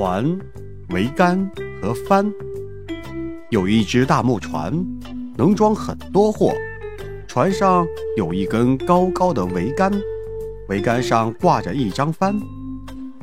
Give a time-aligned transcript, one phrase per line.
[0.00, 0.24] 船、
[0.88, 1.50] 桅杆
[1.82, 2.32] 和帆，
[3.50, 4.72] 有一只大木船，
[5.36, 6.54] 能装很多货。
[7.28, 7.86] 船上
[8.16, 9.92] 有一根高高的桅杆，
[10.70, 12.34] 桅杆上挂着一张帆。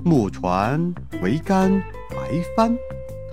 [0.04, 2.78] 木船、桅杆、白帆，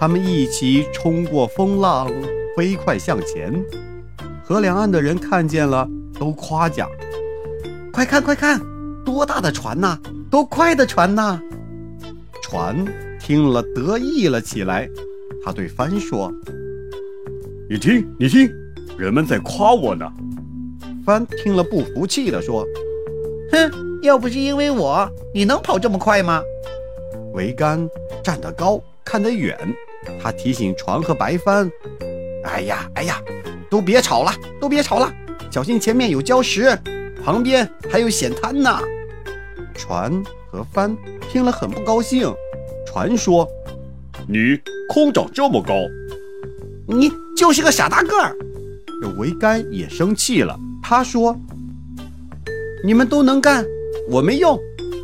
[0.01, 2.11] 他们一起冲过风浪。
[2.57, 3.53] 飞快向前，
[4.43, 5.87] 河两岸的人看见了，
[6.19, 6.89] 都夸奖
[7.93, 8.59] ：“快看，快看，
[9.05, 9.99] 多大的船呐！
[10.31, 11.39] 多快的船呐！”
[12.43, 12.75] 船
[13.25, 14.87] 听了，得意了起来。
[15.43, 16.31] 他对帆说
[17.71, 18.51] ：“你听，你听，
[18.99, 20.07] 人们在夸我呢。”
[21.07, 22.67] 帆听了，不服气地说
[23.51, 23.71] ：“哼，
[24.03, 26.43] 要不是因为我，你能跑这么快吗？”
[27.33, 27.89] 桅杆
[28.23, 29.57] 站得高，看得远，
[30.23, 31.71] 他提醒船和白帆。
[32.45, 33.23] 哎呀，哎呀，
[33.71, 35.11] 都别吵了，都别吵了，
[35.51, 36.79] 小心前面有礁石，
[37.25, 38.79] 旁边还有险滩呢。
[39.75, 40.95] 船和帆
[41.33, 42.31] 听了很不高兴。
[42.95, 43.45] 船说
[44.31, 44.57] ：“你
[44.89, 45.75] 空长这么高，
[46.87, 48.37] 你就是个傻大个儿。”
[49.03, 51.37] 这桅杆也生气了，他说
[52.87, 53.67] ：“你们都能干，
[54.09, 54.57] 我没用，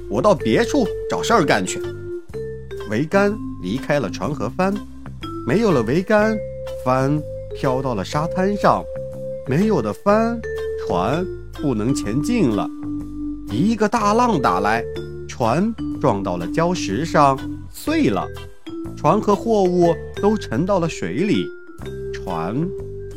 [0.09, 1.83] 我到别处找事儿干去。”
[2.89, 4.73] 桅杆离开了船和帆，
[5.45, 6.39] 没有了桅杆。
[6.85, 7.21] 帆
[7.57, 8.85] 飘到了沙滩上，
[9.49, 10.41] 没有的帆
[10.87, 12.71] 船不能前进了。
[13.51, 14.85] 一个大浪打来，
[15.29, 17.37] 船撞到了礁石上，
[17.71, 18.27] 碎了。
[18.97, 21.47] 船和货物都沉到了水里。
[22.12, 22.69] 船、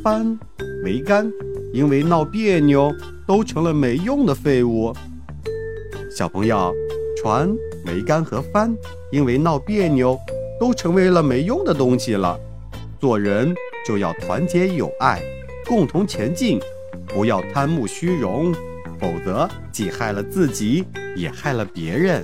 [0.02, 0.40] 帆、
[0.86, 1.30] 桅杆
[1.73, 2.94] 因为闹别扭，
[3.27, 4.94] 都成了没用的废物。
[6.10, 6.73] 小朋友，
[7.17, 7.50] 船、
[7.86, 8.73] 桅杆和帆
[9.11, 10.17] 因为闹别扭，
[10.60, 12.39] 都成为了没用的东西了。
[13.00, 13.54] 做人
[13.86, 15.22] 就要团结友爱，
[15.67, 16.60] 共同前进，
[17.08, 18.54] 不要贪慕虚荣，
[19.00, 20.86] 否则既害了自己，
[21.17, 22.23] 也害了别人。